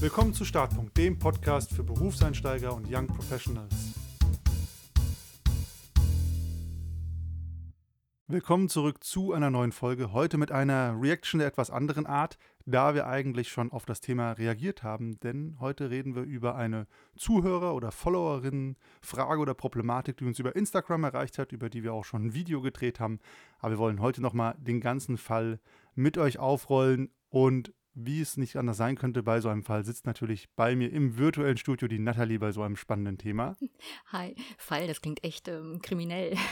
[0.00, 3.74] Willkommen zu Startpunkt, dem Podcast für Berufseinsteiger und Young Professionals.
[8.28, 10.12] Willkommen zurück zu einer neuen Folge.
[10.12, 14.30] Heute mit einer Reaction der etwas anderen Art, da wir eigentlich schon auf das Thema
[14.32, 15.18] reagiert haben.
[15.18, 16.86] Denn heute reden wir über eine
[17.16, 22.04] Zuhörer- oder Followerin-Frage oder Problematik, die uns über Instagram erreicht hat, über die wir auch
[22.04, 23.18] schon ein Video gedreht haben.
[23.58, 25.58] Aber wir wollen heute nochmal den ganzen Fall
[25.96, 30.06] mit euch aufrollen und wie es nicht anders sein könnte bei so einem Fall, sitzt
[30.06, 33.56] natürlich bei mir im virtuellen Studio die Nathalie bei so einem spannenden Thema.
[34.12, 36.36] Hi, Fall, das klingt echt ähm, kriminell.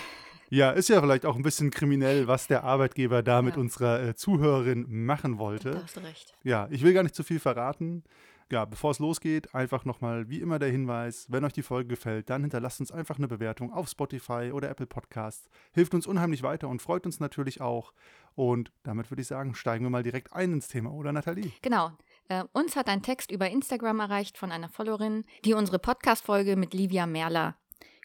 [0.48, 4.14] Ja, ist ja vielleicht auch ein bisschen kriminell, was der Arbeitgeber da mit unserer äh,
[4.14, 5.72] Zuhörerin machen wollte.
[5.72, 6.34] Da hast du recht.
[6.44, 8.04] Ja, ich will gar nicht zu viel verraten.
[8.48, 12.30] Ja, bevor es losgeht, einfach nochmal wie immer der Hinweis, wenn euch die Folge gefällt,
[12.30, 15.48] dann hinterlasst uns einfach eine Bewertung auf Spotify oder Apple Podcasts.
[15.72, 17.92] Hilft uns unheimlich weiter und freut uns natürlich auch.
[18.36, 21.52] Und damit würde ich sagen, steigen wir mal direkt ein ins Thema, oder Nathalie?
[21.62, 21.90] Genau.
[22.28, 26.74] Äh, uns hat ein Text über Instagram erreicht von einer Followerin, die unsere Podcast-Folge mit
[26.74, 27.56] Livia Merler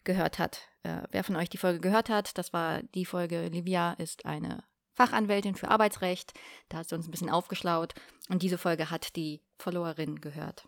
[0.04, 0.68] gehört hat.
[0.84, 4.64] Äh, wer von euch die Folge gehört hat, das war die Folge, Livia ist eine
[4.94, 6.32] Fachanwältin für Arbeitsrecht.
[6.70, 7.94] Da hat sie uns ein bisschen aufgeschlaut.
[8.28, 10.66] Und diese Folge hat die Followerin gehört.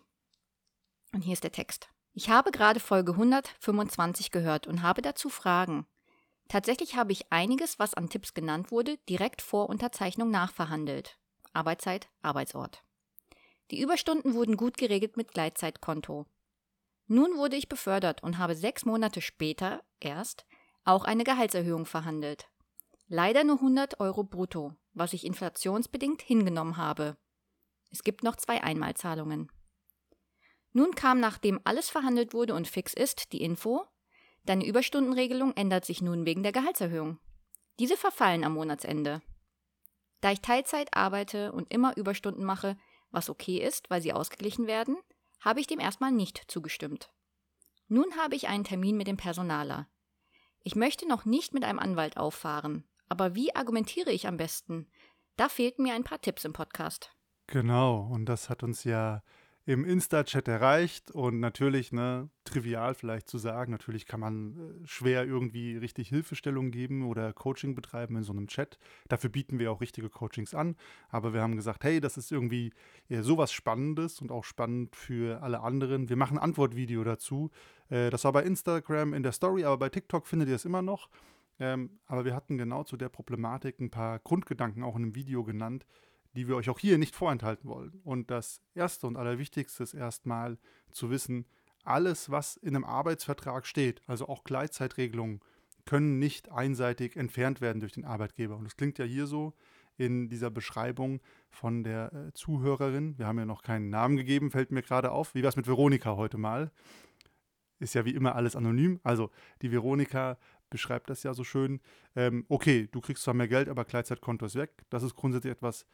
[1.11, 1.89] Und hier ist der Text.
[2.13, 5.85] Ich habe gerade Folge 125 gehört und habe dazu Fragen.
[6.47, 11.17] Tatsächlich habe ich einiges, was an Tipps genannt wurde, direkt vor Unterzeichnung nachverhandelt.
[11.53, 12.83] Arbeitszeit, Arbeitsort.
[13.71, 16.25] Die Überstunden wurden gut geregelt mit Gleitzeitkonto.
[17.07, 20.45] Nun wurde ich befördert und habe sechs Monate später erst
[20.83, 22.47] auch eine Gehaltserhöhung verhandelt.
[23.07, 27.17] Leider nur 100 Euro brutto, was ich inflationsbedingt hingenommen habe.
[27.91, 29.51] Es gibt noch zwei Einmalzahlungen.
[30.73, 33.85] Nun kam, nachdem alles verhandelt wurde und fix ist, die Info,
[34.45, 37.19] deine Überstundenregelung ändert sich nun wegen der Gehaltserhöhung.
[37.79, 39.21] Diese verfallen am Monatsende.
[40.21, 42.77] Da ich Teilzeit arbeite und immer Überstunden mache,
[43.11, 44.97] was okay ist, weil sie ausgeglichen werden,
[45.41, 47.11] habe ich dem erstmal nicht zugestimmt.
[47.87, 49.87] Nun habe ich einen Termin mit dem Personaler.
[50.63, 54.89] Ich möchte noch nicht mit einem Anwalt auffahren, aber wie argumentiere ich am besten?
[55.35, 57.11] Da fehlten mir ein paar Tipps im Podcast.
[57.47, 59.21] Genau, und das hat uns ja
[59.67, 64.53] im Insta-Chat erreicht und natürlich, ne, trivial vielleicht zu sagen, natürlich kann man
[64.83, 68.77] äh, schwer irgendwie richtig Hilfestellung geben oder Coaching betreiben in so einem Chat.
[69.07, 70.75] Dafür bieten wir auch richtige Coachings an,
[71.09, 72.73] aber wir haben gesagt, hey, das ist irgendwie
[73.07, 76.09] ja, sowas Spannendes und auch spannend für alle anderen.
[76.09, 77.49] Wir machen ein Antwortvideo dazu.
[77.89, 80.83] Äh, das war bei Instagram in der Story, aber bei TikTok findet ihr es immer
[80.83, 81.09] noch.
[81.59, 85.43] Ähm, aber wir hatten genau zu der Problematik ein paar Grundgedanken auch in einem Video
[85.43, 85.85] genannt,
[86.35, 87.99] die wir euch auch hier nicht vorenthalten wollen.
[88.03, 90.57] Und das Erste und Allerwichtigste ist erstmal
[90.91, 91.45] zu wissen,
[91.83, 95.39] alles, was in einem Arbeitsvertrag steht, also auch Gleitzeitregelungen,
[95.85, 98.57] können nicht einseitig entfernt werden durch den Arbeitgeber.
[98.57, 99.53] Und das klingt ja hier so
[99.97, 103.17] in dieser Beschreibung von der äh, Zuhörerin.
[103.17, 105.35] Wir haben ja noch keinen Namen gegeben, fällt mir gerade auf.
[105.35, 106.71] Wie war es mit Veronika heute mal?
[107.79, 108.99] Ist ja wie immer alles anonym.
[109.03, 109.29] Also
[109.61, 110.37] die Veronika
[110.69, 111.81] beschreibt das ja so schön.
[112.15, 114.71] Ähm, okay, du kriegst zwar mehr Geld, aber Gleitzeitkonto ist weg.
[114.89, 115.85] Das ist grundsätzlich etwas,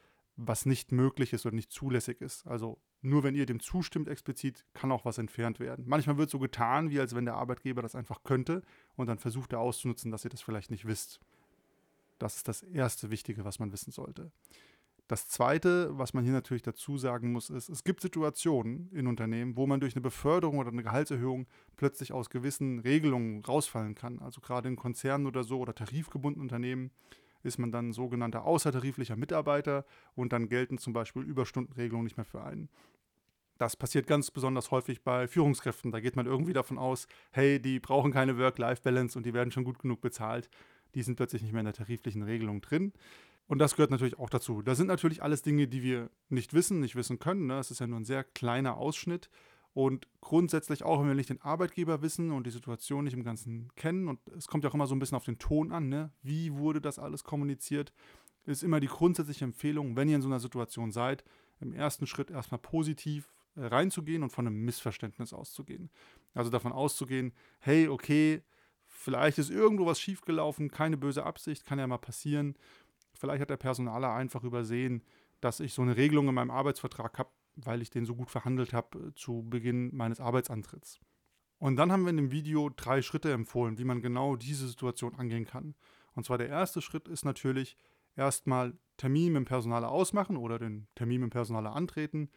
[0.47, 2.47] was nicht möglich ist oder nicht zulässig ist.
[2.47, 5.85] Also nur wenn ihr dem zustimmt explizit, kann auch was entfernt werden.
[5.87, 8.63] Manchmal wird so getan, wie als wenn der Arbeitgeber das einfach könnte
[8.95, 11.19] und dann versucht er auszunutzen, dass ihr das vielleicht nicht wisst.
[12.19, 14.31] Das ist das erste Wichtige, was man wissen sollte.
[15.07, 19.57] Das Zweite, was man hier natürlich dazu sagen muss, ist, es gibt Situationen in Unternehmen,
[19.57, 24.19] wo man durch eine Beförderung oder eine Gehaltserhöhung plötzlich aus gewissen Regelungen rausfallen kann.
[24.19, 26.91] Also gerade in Konzernen oder so oder tarifgebundenen Unternehmen
[27.43, 29.85] ist man dann sogenannter außertariflicher Mitarbeiter
[30.15, 32.69] und dann gelten zum Beispiel Überstundenregelungen nicht mehr für einen.
[33.57, 35.91] Das passiert ganz besonders häufig bei Führungskräften.
[35.91, 39.65] Da geht man irgendwie davon aus, hey, die brauchen keine Work-Life-Balance und die werden schon
[39.65, 40.49] gut genug bezahlt.
[40.95, 42.91] Die sind plötzlich nicht mehr in der tariflichen Regelung drin.
[43.45, 44.61] Und das gehört natürlich auch dazu.
[44.61, 47.47] Da sind natürlich alles Dinge, die wir nicht wissen, nicht wissen können.
[47.47, 47.59] Ne?
[47.59, 49.29] Es ist ja nur ein sehr kleiner Ausschnitt.
[49.73, 53.69] Und grundsätzlich auch, wenn wir nicht den Arbeitgeber wissen und die Situation nicht im Ganzen
[53.75, 56.11] kennen, und es kommt ja auch immer so ein bisschen auf den Ton an, ne?
[56.21, 57.93] wie wurde das alles kommuniziert,
[58.45, 61.23] ist immer die grundsätzliche Empfehlung, wenn ihr in so einer Situation seid,
[61.59, 65.89] im ersten Schritt erstmal positiv äh, reinzugehen und von einem Missverständnis auszugehen.
[66.33, 68.41] Also davon auszugehen, hey, okay,
[68.87, 72.55] vielleicht ist irgendwo was schiefgelaufen, keine böse Absicht, kann ja mal passieren.
[73.13, 75.03] Vielleicht hat der Personaler einfach übersehen,
[75.39, 78.73] dass ich so eine Regelung in meinem Arbeitsvertrag habe, weil ich den so gut verhandelt
[78.73, 80.99] habe äh, zu Beginn meines Arbeitsantritts.
[81.57, 85.15] Und dann haben wir in dem Video drei Schritte empfohlen, wie man genau diese Situation
[85.15, 85.75] angehen kann.
[86.13, 87.77] Und zwar der erste Schritt ist natürlich
[88.15, 92.29] erstmal Termin mit dem Personaler ausmachen oder den Termin mit dem Personaler antreten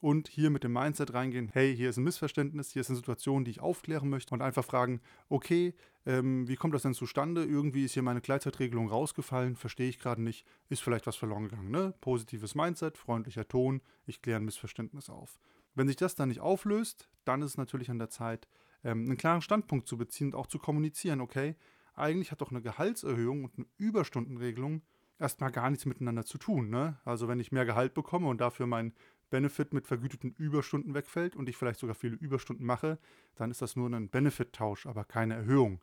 [0.00, 3.44] und hier mit dem Mindset reingehen, hey, hier ist ein Missverständnis, hier ist eine Situation,
[3.44, 5.74] die ich aufklären möchte und einfach fragen, okay,
[6.06, 7.44] ähm, wie kommt das denn zustande?
[7.44, 11.70] Irgendwie ist hier meine Gleitzeitregelung rausgefallen, verstehe ich gerade nicht, ist vielleicht was verloren gegangen.
[11.70, 11.94] Ne?
[12.00, 15.38] Positives Mindset, freundlicher Ton, ich kläre ein Missverständnis auf.
[15.74, 18.48] Wenn sich das dann nicht auflöst, dann ist es natürlich an der Zeit,
[18.84, 21.56] ähm, einen klaren Standpunkt zu beziehen und auch zu kommunizieren, okay,
[21.94, 24.82] eigentlich hat doch eine Gehaltserhöhung und eine Überstundenregelung
[25.18, 26.70] erstmal gar nichts miteinander zu tun.
[26.70, 26.96] Ne?
[27.04, 28.94] Also wenn ich mehr Gehalt bekomme und dafür mein
[29.30, 32.98] Benefit mit vergüteten Überstunden wegfällt und ich vielleicht sogar viele Überstunden mache,
[33.36, 35.80] dann ist das nur ein Benefit-Tausch, aber keine Erhöhung.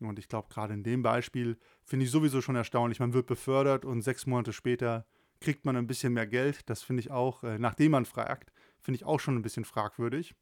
[0.00, 3.00] Und ich glaube, gerade in dem Beispiel finde ich sowieso schon erstaunlich.
[3.00, 5.06] Man wird befördert und sechs Monate später
[5.40, 6.68] kriegt man ein bisschen mehr Geld.
[6.70, 10.34] Das finde ich auch, äh, nachdem man fragt, finde ich auch schon ein bisschen fragwürdig.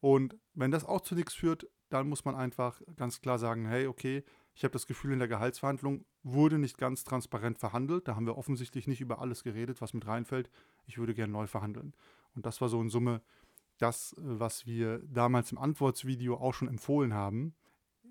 [0.00, 3.86] Und wenn das auch zu nichts führt, dann muss man einfach ganz klar sagen, hey,
[3.86, 8.06] okay, ich habe das Gefühl, in der Gehaltsverhandlung wurde nicht ganz transparent verhandelt.
[8.06, 10.50] Da haben wir offensichtlich nicht über alles geredet, was mit reinfällt.
[10.86, 11.94] Ich würde gerne neu verhandeln.
[12.34, 13.22] Und das war so in Summe
[13.78, 17.54] das, äh, was wir damals im Antwortsvideo auch schon empfohlen haben.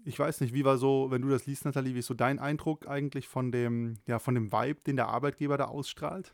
[0.03, 2.39] Ich weiß nicht, wie war so, wenn du das liest, Nathalie, wie ist so dein
[2.39, 6.33] Eindruck eigentlich von dem, ja, von dem Vibe, den der Arbeitgeber da ausstrahlt?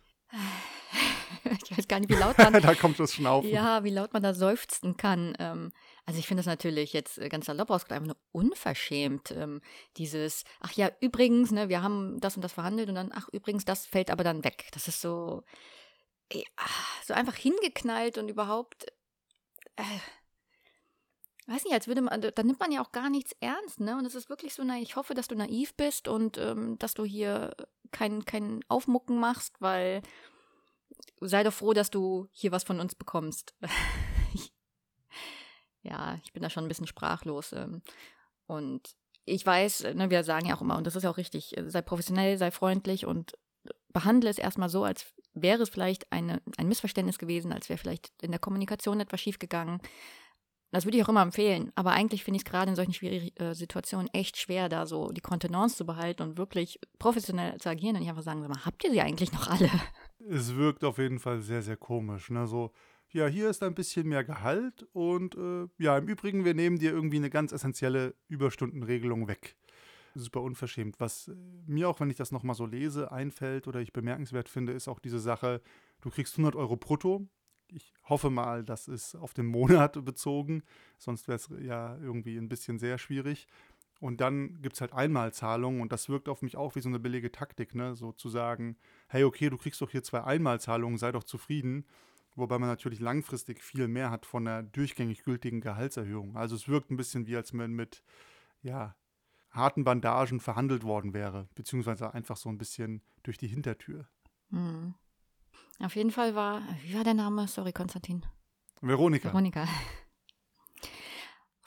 [1.63, 2.53] ich weiß gar nicht, wie laut man.
[2.61, 3.45] da kommt das schon auf.
[3.45, 5.35] Ja, wie laut man da seufzen kann.
[5.39, 5.71] Ähm,
[6.05, 9.31] also ich finde das natürlich jetzt äh, ganz salopp ausgedrückt einfach nur unverschämt.
[9.31, 9.61] Ähm,
[9.97, 13.65] dieses, ach ja, übrigens, ne, wir haben das und das verhandelt und dann, ach übrigens,
[13.65, 14.67] das fällt aber dann weg.
[14.71, 15.43] Das ist so,
[16.31, 16.43] ja,
[17.05, 18.85] so einfach hingeknallt und überhaupt,
[19.75, 19.83] äh,
[21.47, 23.97] weiß nicht, als würde man, da nimmt man ja auch gar nichts ernst, ne?
[23.97, 26.93] Und es ist wirklich so, na, ich hoffe, dass du naiv bist und ähm, dass
[26.93, 27.55] du hier
[27.91, 30.01] kein, kein Aufmucken machst, weil
[31.21, 33.55] sei doch froh, dass du hier was von uns bekommst.
[35.83, 37.53] ja, ich bin da schon ein bisschen sprachlos.
[37.53, 37.81] Ähm,
[38.45, 38.95] und
[39.25, 41.69] ich weiß, ne, wir sagen ja auch immer, und das ist ja auch richtig, äh,
[41.69, 43.37] sei professionell, sei freundlich und
[43.89, 48.11] behandle es erstmal so, als wäre es vielleicht eine, ein Missverständnis gewesen, als wäre vielleicht
[48.21, 49.81] in der Kommunikation etwas schiefgegangen.
[50.71, 51.71] Das würde ich auch immer empfehlen.
[51.75, 55.09] Aber eigentlich finde ich es gerade in solchen schwierigen äh, Situationen echt schwer, da so
[55.09, 58.65] die Kontenance zu behalten und wirklich professionell zu agieren und nicht einfach sagen, sag mal,
[58.65, 59.69] habt ihr sie eigentlich noch alle?
[60.19, 62.29] Es wirkt auf jeden Fall sehr, sehr komisch.
[62.29, 62.47] Ne?
[62.47, 62.71] So,
[63.09, 66.91] ja, hier ist ein bisschen mehr Gehalt und äh, ja, im Übrigen, wir nehmen dir
[66.91, 69.55] irgendwie eine ganz essentielle Überstundenregelung weg.
[70.15, 70.99] Super unverschämt.
[70.99, 71.35] Was äh,
[71.67, 74.99] mir auch, wenn ich das nochmal so lese, einfällt oder ich bemerkenswert finde, ist auch
[74.99, 75.61] diese Sache,
[76.01, 77.27] du kriegst 100 Euro brutto
[77.71, 80.63] ich hoffe mal, das ist auf den Monat bezogen,
[80.97, 83.47] sonst wäre es ja irgendwie ein bisschen sehr schwierig.
[83.99, 86.99] Und dann gibt es halt Einmalzahlungen und das wirkt auf mich auch wie so eine
[86.99, 87.95] billige Taktik, ne?
[87.95, 88.77] So zu sagen,
[89.07, 91.85] hey, okay, du kriegst doch hier zwei Einmalzahlungen, sei doch zufrieden.
[92.35, 96.37] Wobei man natürlich langfristig viel mehr hat von der durchgängig gültigen Gehaltserhöhung.
[96.37, 98.03] Also es wirkt ein bisschen wie, als wenn mit,
[98.61, 98.95] ja,
[99.49, 104.07] harten Bandagen verhandelt worden wäre, beziehungsweise einfach so ein bisschen durch die Hintertür.
[104.49, 104.93] Mhm.
[105.79, 107.47] Auf jeden Fall war, wie war der Name?
[107.47, 108.23] Sorry, Konstantin.
[108.81, 109.29] Veronika.
[109.29, 109.67] Veronika.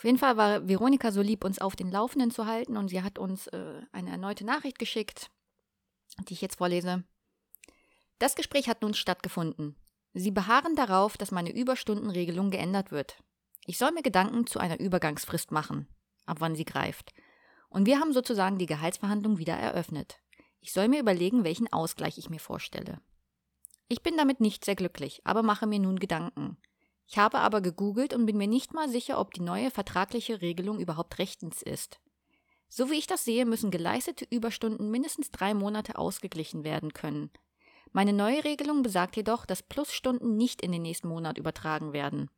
[0.00, 3.02] Auf jeden Fall war Veronika so lieb, uns auf den Laufenden zu halten und sie
[3.02, 5.30] hat uns äh, eine erneute Nachricht geschickt,
[6.26, 7.04] die ich jetzt vorlese.
[8.18, 9.76] Das Gespräch hat nun stattgefunden.
[10.14, 13.22] Sie beharren darauf, dass meine Überstundenregelung geändert wird.
[13.66, 15.86] Ich soll mir Gedanken zu einer Übergangsfrist machen,
[16.24, 17.12] ab wann sie greift.
[17.68, 20.22] Und wir haben sozusagen die Gehaltsverhandlung wieder eröffnet.
[20.60, 23.02] Ich soll mir überlegen, welchen Ausgleich ich mir vorstelle.
[23.88, 26.56] Ich bin damit nicht sehr glücklich, aber mache mir nun Gedanken.
[27.10, 30.78] Ich habe aber gegoogelt und bin mir nicht mal sicher, ob die neue vertragliche Regelung
[30.78, 31.98] überhaupt rechtens ist.
[32.68, 37.32] So wie ich das sehe, müssen geleistete Überstunden mindestens drei Monate ausgeglichen werden können.
[37.90, 42.30] Meine neue Regelung besagt jedoch, dass Plusstunden nicht in den nächsten Monat übertragen werden.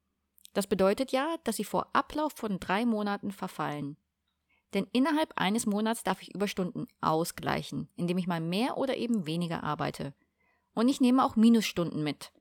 [0.54, 3.98] Das bedeutet ja, dass sie vor Ablauf von drei Monaten verfallen.
[4.72, 9.64] Denn innerhalb eines Monats darf ich Überstunden ausgleichen, indem ich mal mehr oder eben weniger
[9.64, 10.14] arbeite.
[10.72, 12.32] Und ich nehme auch Minusstunden mit.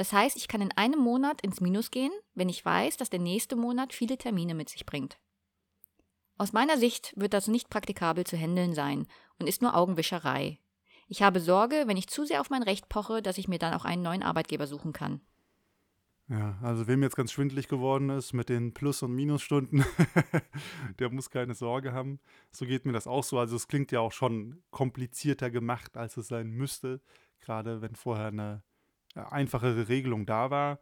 [0.00, 3.20] Das heißt, ich kann in einem Monat ins Minus gehen, wenn ich weiß, dass der
[3.20, 5.18] nächste Monat viele Termine mit sich bringt.
[6.38, 9.06] Aus meiner Sicht wird das nicht praktikabel zu handeln sein
[9.38, 10.58] und ist nur Augenwischerei.
[11.06, 13.74] Ich habe Sorge, wenn ich zu sehr auf mein Recht poche, dass ich mir dann
[13.74, 15.20] auch einen neuen Arbeitgeber suchen kann.
[16.28, 19.84] Ja, also wem jetzt ganz schwindlig geworden ist mit den Plus- und Minusstunden,
[20.98, 22.20] der muss keine Sorge haben.
[22.52, 23.38] So geht mir das auch so.
[23.38, 27.02] Also es klingt ja auch schon komplizierter gemacht, als es sein müsste
[27.40, 28.62] gerade wenn vorher eine
[29.14, 30.78] einfachere Regelung da war.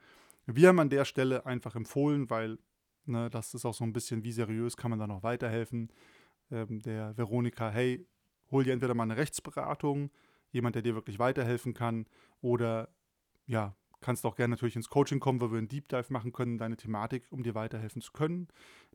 [0.47, 2.59] Wir haben an der Stelle einfach empfohlen, weil
[3.07, 5.91] ne, das ist auch so ein bisschen, wie seriös kann man da noch weiterhelfen,
[6.51, 8.07] ähm, der Veronika, hey,
[8.51, 10.11] hol dir entweder mal eine Rechtsberatung,
[10.51, 12.07] jemand, der dir wirklich weiterhelfen kann,
[12.41, 12.89] oder
[13.47, 16.59] ja, kannst auch gerne natürlich ins Coaching kommen, wo wir einen Deep Dive machen können,
[16.59, 18.49] deine Thematik, um dir weiterhelfen zu können.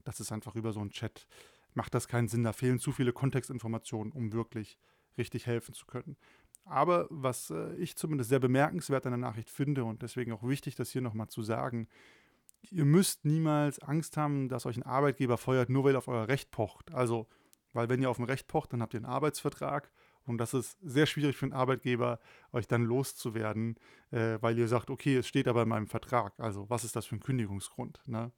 [0.03, 1.27] Das ist einfach über so einen Chat.
[1.73, 4.77] Macht das keinen Sinn, da fehlen zu viele Kontextinformationen, um wirklich
[5.17, 6.17] richtig helfen zu können.
[6.65, 10.75] Aber was äh, ich zumindest sehr bemerkenswert an der Nachricht finde und deswegen auch wichtig,
[10.75, 11.87] das hier nochmal zu sagen,
[12.71, 16.27] ihr müsst niemals Angst haben, dass euch ein Arbeitgeber feuert, nur weil er auf euer
[16.27, 16.93] Recht pocht.
[16.93, 17.27] Also,
[17.73, 19.91] weil wenn ihr auf ein Recht pocht, dann habt ihr einen Arbeitsvertrag
[20.25, 22.19] Und das ist sehr schwierig für einen Arbeitgeber,
[22.53, 23.75] euch dann loszuwerden,
[24.11, 26.39] äh, weil ihr sagt, okay, es steht aber in meinem Vertrag.
[26.39, 27.99] Also was ist das für ein Kündigungsgrund?
[28.05, 28.31] Ne?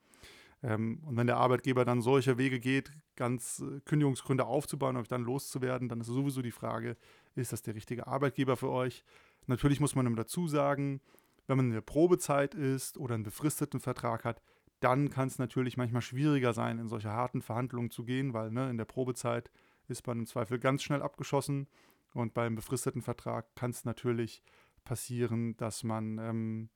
[0.63, 5.23] Ähm, und wenn der Arbeitgeber dann solche Wege geht, ganz äh, Kündigungsgründe aufzubauen, euch dann
[5.23, 6.97] loszuwerden, dann ist sowieso die Frage,
[7.35, 9.03] ist das der richtige Arbeitgeber für euch?
[9.47, 11.01] Natürlich muss man dazu sagen,
[11.47, 14.41] wenn man in der Probezeit ist oder einen befristeten Vertrag hat,
[14.79, 18.69] dann kann es natürlich manchmal schwieriger sein, in solche harten Verhandlungen zu gehen, weil ne,
[18.69, 19.51] in der Probezeit
[19.87, 21.67] ist man im Zweifel ganz schnell abgeschossen
[22.13, 24.41] und beim befristeten Vertrag kann es natürlich
[24.83, 26.69] passieren, dass man ähm,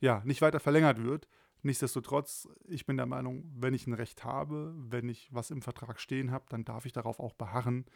[0.00, 1.28] ja nicht weiter verlängert wird.
[1.62, 6.00] Nichtsdestotrotz, ich bin der Meinung, wenn ich ein Recht habe, wenn ich was im Vertrag
[6.00, 7.86] stehen habe, dann darf ich darauf auch beharren,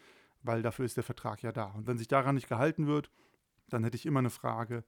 [0.41, 1.65] weil dafür ist der Vertrag ja da.
[1.65, 3.11] Und wenn sich daran nicht gehalten wird,
[3.69, 4.83] dann hätte ich immer eine Frage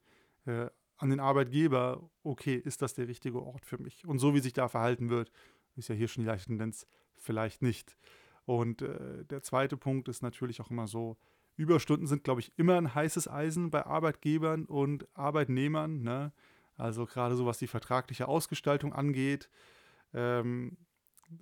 [0.46, 4.06] äh, an den Arbeitgeber, okay, ist das der richtige Ort für mich?
[4.06, 5.32] Und so wie sich da verhalten wird,
[5.75, 7.98] ist ja hier schon die leichte Tendenz, vielleicht nicht.
[8.46, 11.18] Und äh, der zweite Punkt ist natürlich auch immer so,
[11.56, 16.01] Überstunden sind, glaube ich, immer ein heißes Eisen bei Arbeitgebern und Arbeitnehmern.
[16.01, 16.32] Ne?
[16.77, 19.50] Also gerade so, was die vertragliche Ausgestaltung angeht.
[20.13, 20.77] Ähm,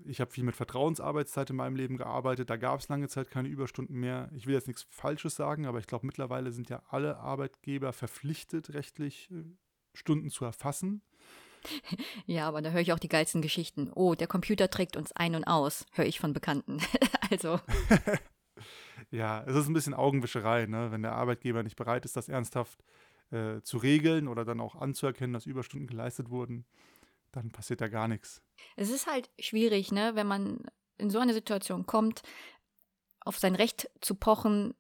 [0.06, 2.50] ich habe viel mit Vertrauensarbeitszeit in meinem Leben gearbeitet.
[2.50, 4.30] Da gab es lange Zeit keine Überstunden mehr.
[4.36, 8.74] Ich will jetzt nichts Falsches sagen, aber ich glaube, mittlerweile sind ja alle Arbeitgeber verpflichtet,
[8.74, 9.44] rechtlich äh,
[9.94, 11.02] Stunden zu erfassen.
[12.28, 13.92] Ja, aber da höre ich auch die geilsten Geschichten.
[13.94, 16.80] Oh, der Computer trägt uns ein und aus, höre ich von Bekannten.
[17.32, 17.60] also.
[19.12, 20.92] ja, es ist ein bisschen Augenwischerei, ne?
[20.92, 22.84] wenn der Arbeitgeber nicht bereit ist, das ernsthaft
[23.32, 26.66] äh, zu regeln oder dann auch anzuerkennen, dass Überstunden geleistet wurden
[27.38, 28.42] dann passiert da gar nichts.
[28.76, 30.64] Es ist halt schwierig, ne, wenn man
[30.98, 32.22] in so eine Situation kommt,
[33.20, 34.74] auf sein Recht zu pochen.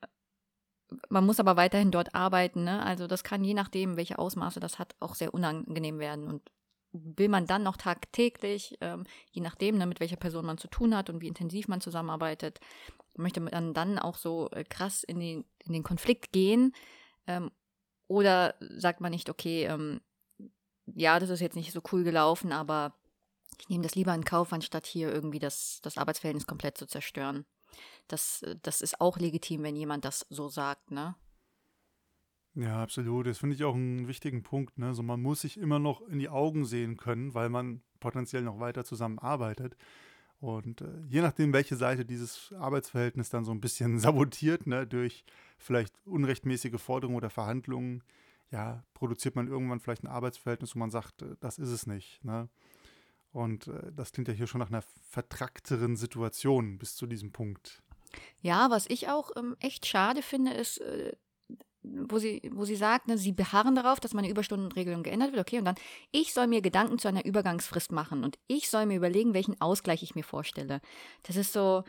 [1.09, 2.83] Man muss aber weiterhin dort arbeiten, ne?
[2.83, 6.27] Also das kann je nachdem, welche Ausmaße das hat, auch sehr unangenehm werden.
[6.27, 6.49] Und
[6.93, 10.95] will man dann noch tagtäglich, ähm, je nachdem, ne, mit welcher Person man zu tun
[10.95, 12.59] hat und wie intensiv man zusammenarbeitet,
[13.15, 16.73] möchte man dann auch so äh, krass in den, in den Konflikt gehen?
[17.27, 17.51] Ähm,
[18.07, 19.99] oder sagt man nicht, okay, ähm,
[20.95, 22.93] ja, das ist jetzt nicht so cool gelaufen, aber
[23.59, 27.45] ich nehme das lieber in Kauf, anstatt hier irgendwie das, das Arbeitsverhältnis komplett zu zerstören.
[28.07, 31.15] Das, das ist auch legitim, wenn jemand das so sagt, ne?
[32.55, 33.27] Ja, absolut.
[33.27, 34.79] Das finde ich auch einen wichtigen Punkt.
[34.79, 34.95] Ne?
[34.95, 38.59] So, man muss sich immer noch in die Augen sehen können, weil man potenziell noch
[38.59, 39.77] weiter zusammenarbeitet.
[40.39, 45.23] Und äh, je nachdem, welche Seite dieses Arbeitsverhältnis dann so ein bisschen sabotiert, ne, durch
[45.59, 48.03] vielleicht unrechtmäßige Forderungen oder Verhandlungen,
[48.51, 52.23] ja, produziert man irgendwann vielleicht ein Arbeitsverhältnis, wo man sagt, äh, das ist es nicht.
[52.23, 52.49] Ne?
[53.31, 57.83] Und äh, das klingt ja hier schon nach einer vertrackteren Situation bis zu diesem Punkt.
[58.39, 61.11] Ja, was ich auch ähm, echt schade finde, ist, äh,
[61.83, 65.41] wo sie, wo sie sagt, ne, sie beharren darauf, dass meine Überstundenregelung geändert wird.
[65.41, 65.75] Okay, und dann,
[66.11, 70.03] ich soll mir Gedanken zu einer Übergangsfrist machen und ich soll mir überlegen, welchen Ausgleich
[70.03, 70.81] ich mir vorstelle.
[71.23, 71.83] Das ist so,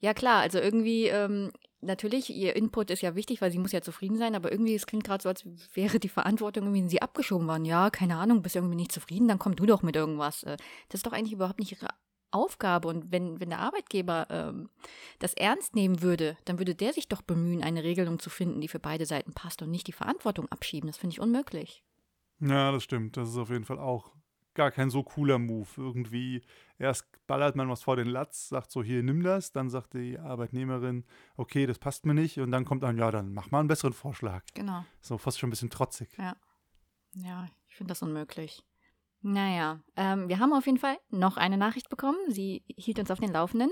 [0.00, 1.52] ja klar, also irgendwie, ähm,
[1.84, 4.86] natürlich, ihr Input ist ja wichtig, weil sie muss ja zufrieden sein, aber irgendwie, es
[4.86, 7.64] klingt gerade so, als wäre die Verantwortung irgendwie in sie abgeschoben worden.
[7.64, 10.42] Ja, keine Ahnung, bist irgendwie nicht zufrieden, dann komm du doch mit irgendwas.
[10.42, 10.56] Äh,
[10.88, 11.88] das ist doch eigentlich überhaupt nicht ihre
[12.30, 12.88] Aufgabe.
[12.88, 14.68] Und wenn, wenn der Arbeitgeber ähm,
[15.20, 18.68] das ernst nehmen würde, dann würde der sich doch bemühen, eine Regelung zu finden, die
[18.68, 20.88] für beide Seiten passt und nicht die Verantwortung abschieben.
[20.88, 21.84] Das finde ich unmöglich.
[22.40, 23.16] Ja, das stimmt.
[23.16, 24.12] Das ist auf jeden Fall auch
[24.54, 25.68] gar kein so cooler Move.
[25.76, 26.42] Irgendwie
[26.78, 29.52] erst ballert man was vor den Latz, sagt so, hier, nimm das.
[29.52, 31.04] Dann sagt die Arbeitnehmerin,
[31.36, 32.38] okay, das passt mir nicht.
[32.38, 34.44] Und dann kommt dann, ja, dann mach mal einen besseren Vorschlag.
[34.54, 34.84] Genau.
[35.00, 36.10] So fast schon ein bisschen trotzig.
[36.18, 36.36] Ja.
[37.16, 38.64] Ja, ich finde das unmöglich.
[39.22, 42.18] Naja, ähm, wir haben auf jeden Fall noch eine Nachricht bekommen.
[42.28, 43.70] Sie hielt uns auf den Laufenden.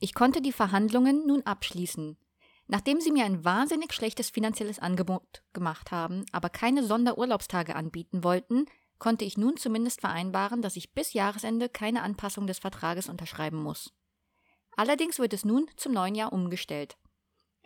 [0.00, 2.18] Ich konnte die Verhandlungen nun abschließen.
[2.66, 8.64] Nachdem sie mir ein wahnsinnig schlechtes finanzielles Angebot gemacht haben, aber keine Sonderurlaubstage anbieten wollten,
[8.98, 13.92] konnte ich nun zumindest vereinbaren, dass ich bis Jahresende keine Anpassung des Vertrages unterschreiben muss.
[14.76, 16.96] Allerdings wird es nun zum neuen Jahr umgestellt.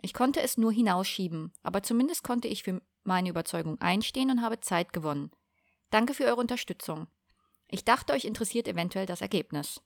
[0.01, 4.61] Ich konnte es nur hinausschieben, aber zumindest konnte ich für meine Überzeugung einstehen und habe
[4.61, 5.31] Zeit gewonnen.
[5.89, 7.07] Danke für eure Unterstützung.
[7.67, 9.81] Ich dachte, euch interessiert eventuell das Ergebnis.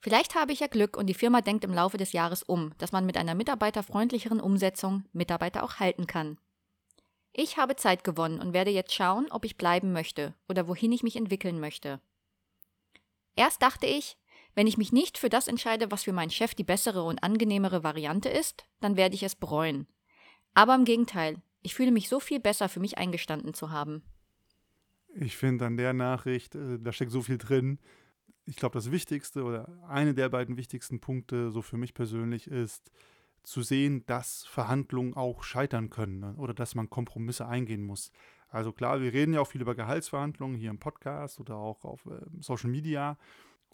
[0.00, 2.92] Vielleicht habe ich ja Glück und die Firma denkt im Laufe des Jahres um, dass
[2.92, 6.38] man mit einer mitarbeiterfreundlicheren Umsetzung Mitarbeiter auch halten kann.
[7.36, 11.02] Ich habe Zeit gewonnen und werde jetzt schauen, ob ich bleiben möchte oder wohin ich
[11.02, 12.00] mich entwickeln möchte.
[13.34, 14.16] Erst dachte ich,
[14.54, 17.82] wenn ich mich nicht für das entscheide, was für meinen Chef die bessere und angenehmere
[17.82, 19.88] Variante ist, dann werde ich es bereuen.
[20.54, 24.04] Aber im Gegenteil, ich fühle mich so viel besser, für mich eingestanden zu haben.
[25.16, 27.80] Ich finde an der Nachricht, äh, da steckt so viel drin.
[28.44, 32.92] Ich glaube, das Wichtigste oder eine der beiden wichtigsten Punkte, so für mich persönlich, ist,
[33.44, 36.34] zu sehen, dass Verhandlungen auch scheitern können ne?
[36.36, 38.10] oder dass man Kompromisse eingehen muss.
[38.48, 42.06] Also klar, wir reden ja auch viel über Gehaltsverhandlungen hier im Podcast oder auch auf
[42.06, 43.18] äh, Social Media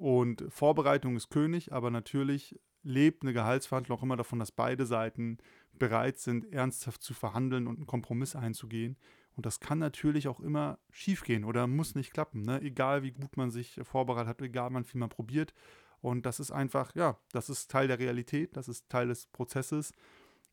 [0.01, 5.37] und Vorbereitung ist König, aber natürlich lebt eine Gehaltsverhandlung auch immer davon, dass beide Seiten
[5.79, 8.97] bereit sind, ernsthaft zu verhandeln und einen Kompromiss einzugehen.
[9.37, 12.61] Und das kann natürlich auch immer schiefgehen oder muss nicht klappen, ne?
[12.63, 15.55] egal wie gut man sich vorbereitet hat, egal wie viel man probiert.
[16.01, 19.93] Und das ist einfach, ja, das ist Teil der Realität, das ist Teil des Prozesses.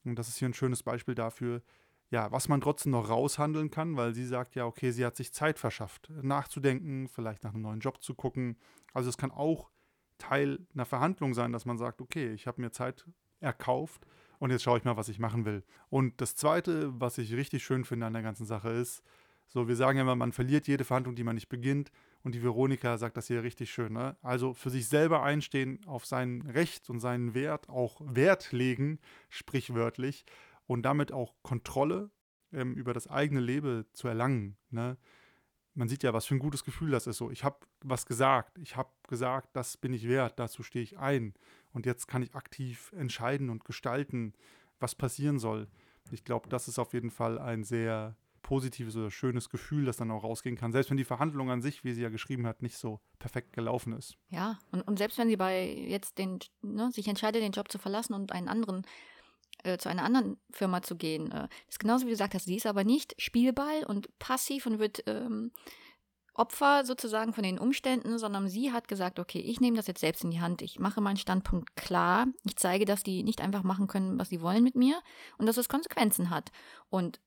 [0.03, 1.61] Und das ist hier ein schönes Beispiel dafür,
[2.09, 5.33] ja, was man trotzdem noch raushandeln kann, weil sie sagt ja, okay, sie hat sich
[5.33, 8.57] Zeit verschafft, nachzudenken, vielleicht nach einem neuen Job zu gucken.
[8.93, 9.69] Also es kann auch
[10.17, 13.05] Teil einer Verhandlung sein, dass man sagt, okay, ich habe mir Zeit
[13.39, 14.05] erkauft
[14.39, 15.63] und jetzt schaue ich mal, was ich machen will.
[15.89, 19.03] Und das Zweite, was ich richtig schön finde an der ganzen Sache ist,
[19.47, 21.91] so, wir sagen ja immer, man verliert jede Verhandlung, die man nicht beginnt.
[22.23, 23.93] Und die Veronika sagt das hier richtig schön.
[23.93, 24.17] Ne?
[24.21, 30.25] Also für sich selber einstehen, auf sein Recht und seinen Wert auch Wert legen, sprichwörtlich,
[30.65, 32.11] und damit auch Kontrolle
[32.51, 34.57] ähm, über das eigene Leben zu erlangen.
[34.69, 34.97] Ne?
[35.73, 37.17] Man sieht ja, was für ein gutes Gefühl das ist.
[37.17, 40.97] So, ich habe was gesagt, ich habe gesagt, das bin ich wert, dazu stehe ich
[40.97, 41.33] ein.
[41.71, 44.33] Und jetzt kann ich aktiv entscheiden und gestalten,
[44.79, 45.67] was passieren soll.
[46.11, 48.15] Ich glaube, das ist auf jeden Fall ein sehr
[48.47, 51.83] positives oder schönes Gefühl, das dann auch rausgehen kann, selbst wenn die Verhandlung an sich,
[51.83, 54.15] wie sie ja geschrieben hat, nicht so perfekt gelaufen ist.
[54.29, 57.77] Ja, und, und selbst wenn sie bei jetzt den, ne, sich entscheidet, den Job zu
[57.77, 58.87] verlassen und einen anderen
[59.63, 62.55] äh, zu einer anderen Firma zu gehen, äh, ist genauso wie du gesagt hast, sie
[62.55, 65.51] ist aber nicht Spielball und passiv und wird ähm,
[66.33, 70.23] Opfer sozusagen von den Umständen, sondern sie hat gesagt, okay, ich nehme das jetzt selbst
[70.23, 73.87] in die Hand, ich mache meinen Standpunkt klar, ich zeige, dass die nicht einfach machen
[73.87, 75.01] können, was sie wollen mit mir
[75.37, 76.51] und dass es Konsequenzen hat.
[76.89, 77.19] Und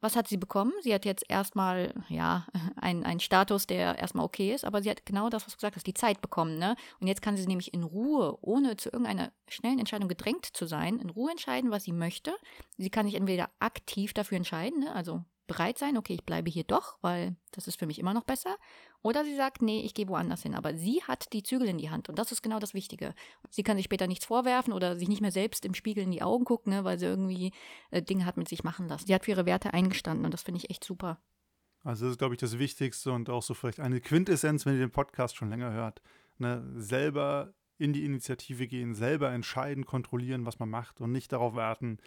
[0.00, 0.72] was hat sie bekommen?
[0.82, 5.28] Sie hat jetzt erstmal, ja, einen Status, der erstmal okay ist, aber sie hat genau
[5.28, 6.76] das, was du gesagt hast, die Zeit bekommen, ne?
[7.00, 10.98] Und jetzt kann sie nämlich in Ruhe, ohne zu irgendeiner schnellen Entscheidung gedrängt zu sein,
[10.98, 12.34] in Ruhe entscheiden, was sie möchte.
[12.76, 14.94] Sie kann sich entweder aktiv dafür entscheiden, ne?
[14.94, 18.22] also bereit sein, okay, ich bleibe hier doch, weil das ist für mich immer noch
[18.22, 18.56] besser.
[19.02, 20.54] Oder sie sagt, nee, ich gehe woanders hin.
[20.54, 23.14] Aber sie hat die Zügel in die Hand und das ist genau das Wichtige.
[23.50, 26.22] Sie kann sich später nichts vorwerfen oder sich nicht mehr selbst im Spiegel in die
[26.22, 27.52] Augen gucken, ne, weil sie irgendwie
[27.90, 29.06] äh, Dinge hat mit sich machen lassen.
[29.06, 31.20] Sie hat für ihre Werte eingestanden und das finde ich echt super.
[31.82, 34.80] Also das ist, glaube ich, das Wichtigste und auch so vielleicht eine Quintessenz, wenn ihr
[34.80, 36.02] den Podcast schon länger hört.
[36.38, 41.54] Ne, selber in die Initiative gehen, selber entscheiden, kontrollieren, was man macht und nicht darauf
[41.54, 41.98] warten,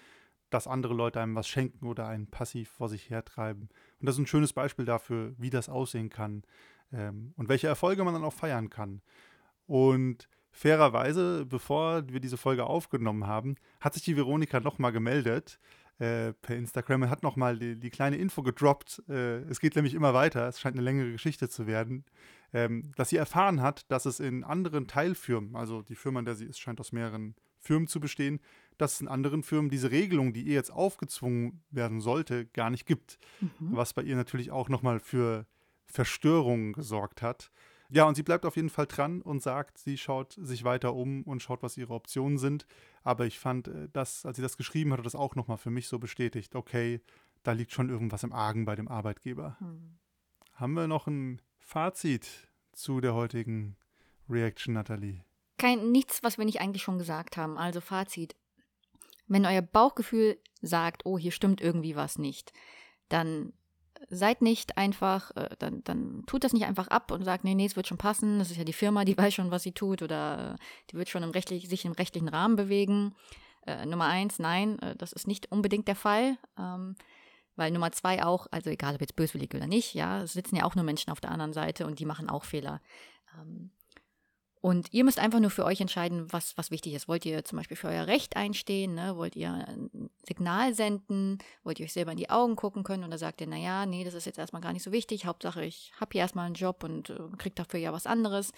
[0.52, 3.70] dass andere Leute einem was schenken oder einen passiv vor sich hertreiben.
[4.00, 6.44] Und das ist ein schönes Beispiel dafür, wie das aussehen kann
[6.94, 9.02] ähm, und welche Erfolge man dann auch feiern kann.
[9.66, 15.60] Und fairerweise, bevor wir diese Folge aufgenommen haben, hat sich die Veronika nochmal gemeldet
[16.00, 19.04] äh, per Instagram und hat nochmal die, die kleine Info gedroppt.
[19.08, 22.06] Äh, es geht nämlich immer weiter, es scheint eine längere Geschichte zu werden,
[22.54, 26.36] ähm, dass sie erfahren hat, dass es in anderen Teilfirmen, also die Firma, in der
[26.36, 28.42] sie ist, scheint aus mehreren Firmen zu bestehen,
[28.82, 32.86] dass es in anderen Firmen diese Regelung, die ihr jetzt aufgezwungen werden sollte, gar nicht
[32.86, 33.20] gibt.
[33.40, 33.76] Mhm.
[33.76, 35.46] Was bei ihr natürlich auch nochmal für
[35.86, 37.52] Verstörungen gesorgt hat.
[37.90, 41.24] Ja, und sie bleibt auf jeden Fall dran und sagt, sie schaut sich weiter um
[41.24, 42.66] und schaut, was ihre Optionen sind.
[43.04, 45.72] Aber ich fand äh, das, als sie das geschrieben hat, hat das auch nochmal für
[45.72, 47.02] mich so bestätigt, okay,
[47.44, 49.58] da liegt schon irgendwas im Argen bei dem Arbeitgeber.
[49.60, 49.98] Mhm.
[50.54, 53.76] Haben wir noch ein Fazit zu der heutigen
[54.30, 55.26] Reaction, Nathalie?
[55.58, 57.58] Kein, nichts, was wir nicht eigentlich schon gesagt haben.
[57.58, 58.36] Also Fazit.
[59.28, 62.54] Wenn euer Bauchgefühl sagt, oh, hier stimmt irgendwie was nicht,
[63.10, 63.54] dann
[64.10, 67.66] seid nicht einfach, äh, dann, dann tut das nicht einfach ab und sagt, nee, nee,
[67.66, 70.02] es wird schon passen, das ist ja die Firma, die weiß schon, was sie tut
[70.02, 70.56] oder
[70.90, 73.16] die wird schon im rechtlich, sich im rechtlichen Rahmen bewegen.
[73.68, 76.38] Äh, Nummer eins, nein, äh, das ist nicht unbedingt der Fall.
[76.58, 76.96] Ähm,
[77.56, 80.64] weil Nummer zwei auch, also egal ob jetzt böswillig oder nicht, ja, es sitzen ja
[80.64, 82.82] auch nur Menschen auf der anderen Seite und die machen auch Fehler.
[83.38, 83.72] Ähm,
[84.62, 87.08] und ihr müsst einfach nur für euch entscheiden, was, was wichtig ist.
[87.08, 88.94] Wollt ihr zum Beispiel für euer Recht einstehen?
[88.94, 89.18] Ne?
[89.18, 91.40] Wollt ihr ein Signal senden?
[91.64, 93.04] Wollt ihr euch selber in die Augen gucken können?
[93.04, 95.26] Oder sagt ihr, naja, nee, das ist jetzt erstmal gar nicht so wichtig.
[95.26, 98.52] Hauptsache, ich habe hier erstmal einen Job und äh, kriege dafür ja was anderes.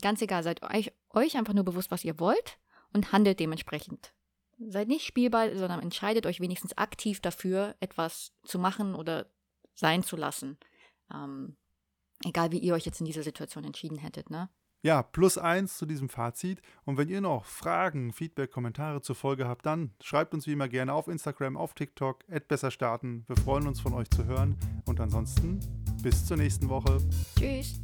[0.00, 2.58] Ganz egal, seid euch, euch einfach nur bewusst, was ihr wollt
[2.92, 4.12] und handelt dementsprechend.
[4.60, 9.26] Seid nicht Spielball, sondern entscheidet euch wenigstens aktiv dafür, etwas zu machen oder
[9.74, 10.56] sein zu lassen.
[11.12, 11.56] Ähm,
[12.24, 14.48] egal, wie ihr euch jetzt in dieser Situation entschieden hättet, ne?
[14.82, 16.62] Ja, plus eins zu diesem Fazit.
[16.84, 20.68] Und wenn ihr noch Fragen, Feedback, Kommentare zur Folge habt, dann schreibt uns wie immer
[20.68, 23.24] gerne auf Instagram, auf TikTok, besser starten.
[23.26, 24.56] Wir freuen uns von euch zu hören.
[24.86, 25.60] Und ansonsten
[26.02, 26.98] bis zur nächsten Woche.
[27.36, 27.80] Tschüss.